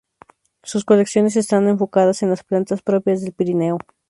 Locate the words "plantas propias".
2.43-3.21